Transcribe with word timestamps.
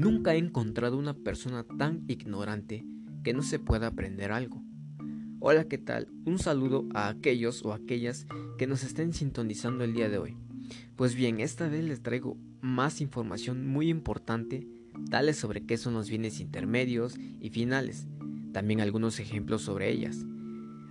Nunca 0.00 0.34
he 0.34 0.38
encontrado 0.38 0.96
una 0.96 1.12
persona 1.12 1.62
tan 1.62 2.04
ignorante 2.08 2.86
que 3.22 3.34
no 3.34 3.42
se 3.42 3.58
pueda 3.58 3.88
aprender 3.88 4.32
algo. 4.32 4.62
Hola, 5.40 5.64
¿qué 5.64 5.76
tal? 5.76 6.08
Un 6.24 6.38
saludo 6.38 6.88
a 6.94 7.08
aquellos 7.08 7.62
o 7.66 7.74
aquellas 7.74 8.26
que 8.56 8.66
nos 8.66 8.82
estén 8.82 9.12
sintonizando 9.12 9.84
el 9.84 9.92
día 9.92 10.08
de 10.08 10.16
hoy. 10.16 10.38
Pues 10.96 11.14
bien, 11.14 11.38
esta 11.38 11.68
vez 11.68 11.84
les 11.84 12.00
traigo 12.02 12.38
más 12.62 13.02
información 13.02 13.66
muy 13.66 13.90
importante, 13.90 14.66
tales 15.10 15.36
sobre 15.36 15.66
qué 15.66 15.76
son 15.76 15.92
los 15.92 16.08
bienes 16.08 16.40
intermedios 16.40 17.18
y 17.38 17.50
finales, 17.50 18.06
también 18.54 18.80
algunos 18.80 19.20
ejemplos 19.20 19.60
sobre 19.60 19.90
ellas. 19.90 20.24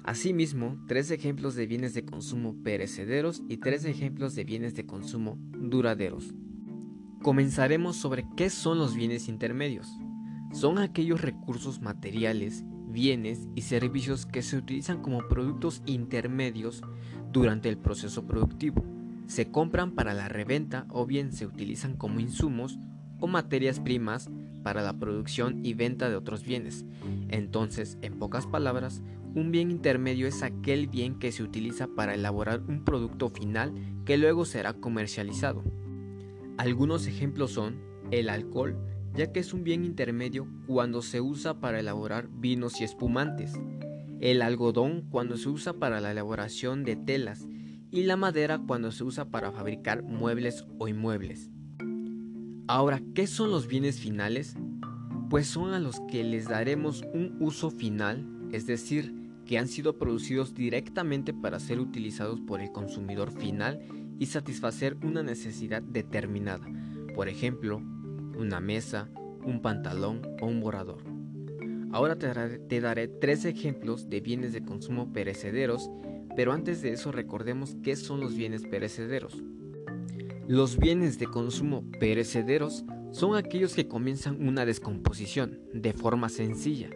Asimismo, 0.03 0.79
tres 0.87 1.09
ejemplos 1.09 1.55
de 1.55 1.65
bienes 1.65 1.95
de 1.95 2.05
consumo 2.05 2.61
perecederos 2.61 3.41
y 3.49 3.57
tres 3.57 3.85
ejemplos 3.85 4.35
de 4.35 4.43
bienes 4.43 4.75
de 4.75 4.85
consumo 4.85 5.39
duraderos. 5.57 6.31
Comenzaremos 7.21 7.97
sobre 7.97 8.25
qué 8.37 8.49
son 8.49 8.77
los 8.77 8.95
bienes 8.95 9.27
intermedios. 9.27 9.99
Son 10.53 10.77
aquellos 10.77 11.19
recursos 11.19 11.81
materiales, 11.81 12.63
bienes 12.87 13.49
y 13.55 13.63
servicios 13.63 14.25
que 14.25 14.41
se 14.41 14.55
utilizan 14.55 15.01
como 15.01 15.27
productos 15.27 15.83
intermedios 15.85 16.81
durante 17.33 17.67
el 17.67 17.77
proceso 17.77 18.25
productivo. 18.25 18.85
Se 19.27 19.51
compran 19.51 19.91
para 19.91 20.13
la 20.13 20.29
reventa 20.29 20.85
o 20.89 21.05
bien 21.05 21.33
se 21.33 21.45
utilizan 21.45 21.97
como 21.97 22.21
insumos 22.21 22.79
o 23.19 23.27
materias 23.27 23.81
primas 23.81 24.29
para 24.63 24.81
la 24.81 24.93
producción 24.93 25.65
y 25.65 25.73
venta 25.73 26.09
de 26.09 26.15
otros 26.15 26.43
bienes. 26.43 26.85
Entonces, 27.27 27.97
en 28.01 28.17
pocas 28.17 28.47
palabras, 28.47 29.03
un 29.35 29.51
bien 29.51 29.71
intermedio 29.71 30.25
es 30.25 30.41
aquel 30.41 30.87
bien 30.87 31.19
que 31.19 31.33
se 31.33 31.43
utiliza 31.43 31.87
para 31.87 32.13
elaborar 32.13 32.61
un 32.61 32.85
producto 32.85 33.27
final 33.27 33.73
que 34.05 34.17
luego 34.17 34.45
será 34.45 34.73
comercializado. 34.73 35.65
Algunos 36.59 37.07
ejemplos 37.07 37.51
son 37.51 37.79
el 38.11 38.27
alcohol, 38.27 38.75
ya 39.13 39.31
que 39.31 39.39
es 39.39 39.53
un 39.53 39.63
bien 39.63 39.85
intermedio 39.85 40.45
cuando 40.67 41.01
se 41.01 41.21
usa 41.21 41.61
para 41.61 41.79
elaborar 41.79 42.27
vinos 42.29 42.81
y 42.81 42.83
espumantes, 42.83 43.53
el 44.19 44.41
algodón 44.41 45.07
cuando 45.09 45.37
se 45.37 45.47
usa 45.47 45.71
para 45.71 46.01
la 46.01 46.11
elaboración 46.11 46.83
de 46.83 46.97
telas 46.97 47.47
y 47.91 48.03
la 48.03 48.17
madera 48.17 48.59
cuando 48.59 48.91
se 48.91 49.05
usa 49.05 49.29
para 49.29 49.53
fabricar 49.53 50.03
muebles 50.03 50.65
o 50.79 50.89
inmuebles. 50.89 51.49
Ahora, 52.67 53.01
¿qué 53.15 53.25
son 53.25 53.51
los 53.51 53.65
bienes 53.65 54.01
finales? 54.01 54.57
Pues 55.29 55.47
son 55.47 55.73
a 55.73 55.79
los 55.79 56.01
que 56.11 56.25
les 56.25 56.49
daremos 56.49 57.05
un 57.13 57.37
uso 57.39 57.71
final, 57.71 58.49
es 58.51 58.67
decir, 58.67 59.15
que 59.45 59.57
han 59.57 59.69
sido 59.69 59.97
producidos 59.97 60.53
directamente 60.55 61.33
para 61.33 61.57
ser 61.57 61.79
utilizados 61.79 62.41
por 62.41 62.59
el 62.59 62.73
consumidor 62.73 63.31
final 63.31 63.79
y 64.19 64.27
satisfacer 64.27 64.97
una 65.01 65.23
necesidad 65.23 65.81
determinada, 65.81 66.67
por 67.15 67.29
ejemplo, 67.29 67.81
una 68.37 68.59
mesa, 68.59 69.09
un 69.43 69.61
pantalón 69.61 70.21
o 70.41 70.45
un 70.45 70.59
borrador. 70.59 71.01
Ahora 71.91 72.17
te 72.17 72.81
daré, 72.81 73.07
tres 73.07 73.45
ejemplos 73.45 74.09
de 74.09 74.19
bienes 74.19 74.53
de 74.53 74.63
consumo 74.63 75.11
perecederos, 75.11 75.89
pero 76.35 76.53
antes 76.53 76.81
de 76.81 76.91
eso 76.91 77.11
recordemos 77.11 77.75
qué 77.81 77.95
son 77.95 78.19
los 78.19 78.35
bienes 78.35 78.63
perecederos. 78.63 79.41
Los 80.47 80.77
bienes 80.77 81.17
de 81.17 81.25
consumo 81.25 81.83
perecederos 81.99 82.85
son 83.11 83.35
aquellos 83.35 83.73
que 83.73 83.87
comienzan 83.87 84.47
una 84.47 84.65
descomposición 84.65 85.59
de 85.73 85.93
forma 85.93 86.29
sencilla. 86.29 86.89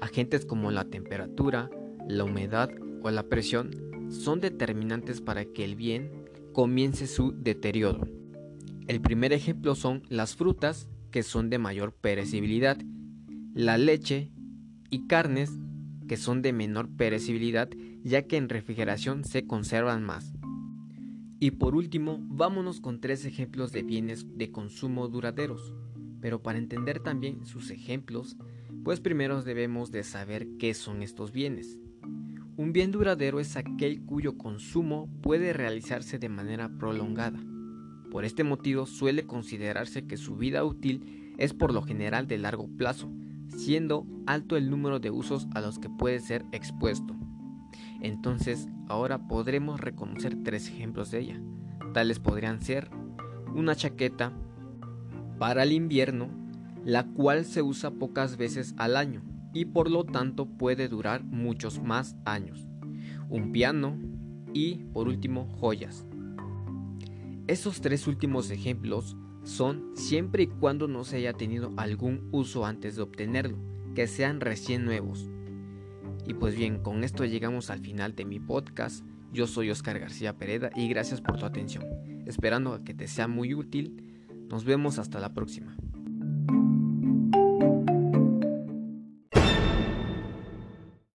Agentes 0.00 0.44
como 0.44 0.70
la 0.70 0.84
temperatura, 0.84 1.70
la 2.06 2.24
humedad 2.24 2.70
o 3.02 3.10
la 3.10 3.24
presión 3.24 3.70
son 4.10 4.40
determinantes 4.40 5.20
para 5.20 5.44
que 5.44 5.64
el 5.64 5.74
bien 5.74 6.27
comience 6.52 7.06
su 7.06 7.32
deterioro. 7.32 8.06
El 8.86 9.00
primer 9.00 9.32
ejemplo 9.32 9.74
son 9.74 10.02
las 10.08 10.34
frutas, 10.34 10.88
que 11.10 11.22
son 11.22 11.50
de 11.50 11.58
mayor 11.58 11.92
perecibilidad, 11.94 12.78
la 13.54 13.78
leche 13.78 14.32
y 14.90 15.06
carnes, 15.06 15.50
que 16.06 16.16
son 16.16 16.42
de 16.42 16.52
menor 16.52 16.88
perecibilidad, 16.88 17.68
ya 18.02 18.22
que 18.22 18.36
en 18.36 18.48
refrigeración 18.48 19.24
se 19.24 19.46
conservan 19.46 20.04
más. 20.04 20.32
Y 21.40 21.52
por 21.52 21.74
último, 21.74 22.18
vámonos 22.20 22.80
con 22.80 23.00
tres 23.00 23.24
ejemplos 23.24 23.70
de 23.70 23.82
bienes 23.82 24.26
de 24.36 24.50
consumo 24.50 25.08
duraderos. 25.08 25.74
Pero 26.20 26.42
para 26.42 26.58
entender 26.58 27.00
también 27.00 27.46
sus 27.46 27.70
ejemplos, 27.70 28.36
pues 28.82 29.00
primero 29.00 29.42
debemos 29.42 29.92
de 29.92 30.02
saber 30.02 30.48
qué 30.58 30.74
son 30.74 31.02
estos 31.02 31.30
bienes. 31.30 31.78
Un 32.58 32.72
bien 32.72 32.90
duradero 32.90 33.38
es 33.38 33.56
aquel 33.56 34.02
cuyo 34.04 34.36
consumo 34.36 35.08
puede 35.22 35.52
realizarse 35.52 36.18
de 36.18 36.28
manera 36.28 36.68
prolongada. 36.68 37.38
Por 38.10 38.24
este 38.24 38.42
motivo 38.42 38.84
suele 38.84 39.26
considerarse 39.26 40.08
que 40.08 40.16
su 40.16 40.34
vida 40.34 40.64
útil 40.64 41.34
es 41.38 41.54
por 41.54 41.72
lo 41.72 41.82
general 41.82 42.26
de 42.26 42.36
largo 42.36 42.66
plazo, 42.66 43.12
siendo 43.46 44.08
alto 44.26 44.56
el 44.56 44.70
número 44.70 44.98
de 44.98 45.12
usos 45.12 45.46
a 45.54 45.60
los 45.60 45.78
que 45.78 45.88
puede 45.88 46.18
ser 46.18 46.46
expuesto. 46.50 47.14
Entonces, 48.00 48.66
ahora 48.88 49.28
podremos 49.28 49.80
reconocer 49.80 50.36
tres 50.42 50.66
ejemplos 50.66 51.12
de 51.12 51.20
ella. 51.20 51.40
Tales 51.94 52.18
podrían 52.18 52.60
ser 52.60 52.90
una 53.54 53.76
chaqueta 53.76 54.32
para 55.38 55.62
el 55.62 55.70
invierno, 55.70 56.28
la 56.84 57.06
cual 57.06 57.44
se 57.44 57.62
usa 57.62 57.92
pocas 57.92 58.36
veces 58.36 58.74
al 58.78 58.96
año, 58.96 59.22
y 59.52 59.66
por 59.66 59.90
lo 59.90 60.04
tanto 60.04 60.46
puede 60.46 60.88
durar 60.88 61.24
muchos 61.24 61.82
más 61.82 62.16
años. 62.24 62.68
Un 63.28 63.52
piano 63.52 63.98
y 64.52 64.76
por 64.92 65.08
último 65.08 65.48
joyas. 65.58 66.06
Esos 67.46 67.80
tres 67.80 68.06
últimos 68.06 68.50
ejemplos 68.50 69.16
son 69.42 69.92
siempre 69.94 70.42
y 70.42 70.46
cuando 70.46 70.88
no 70.88 71.04
se 71.04 71.16
haya 71.16 71.32
tenido 71.32 71.72
algún 71.76 72.28
uso 72.32 72.66
antes 72.66 72.96
de 72.96 73.02
obtenerlo, 73.02 73.56
que 73.94 74.06
sean 74.06 74.40
recién 74.40 74.84
nuevos. 74.84 75.30
Y 76.26 76.34
pues 76.34 76.54
bien, 76.54 76.82
con 76.82 77.04
esto 77.04 77.24
llegamos 77.24 77.70
al 77.70 77.80
final 77.80 78.14
de 78.14 78.26
mi 78.26 78.38
podcast. 78.38 79.04
Yo 79.32 79.46
soy 79.46 79.70
Oscar 79.70 79.98
García 79.98 80.36
Pereda 80.36 80.70
y 80.76 80.88
gracias 80.88 81.22
por 81.22 81.38
tu 81.38 81.46
atención. 81.46 81.84
Esperando 82.26 82.84
que 82.84 82.92
te 82.92 83.08
sea 83.08 83.28
muy 83.28 83.54
útil. 83.54 84.04
Nos 84.50 84.64
vemos 84.64 84.98
hasta 84.98 85.18
la 85.18 85.32
próxima. 85.32 85.74